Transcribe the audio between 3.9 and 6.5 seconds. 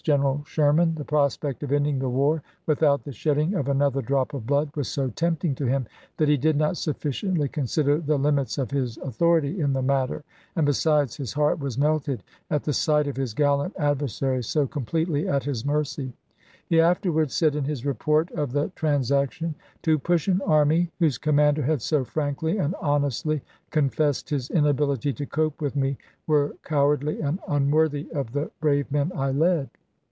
drop of blood was so tempting to him that he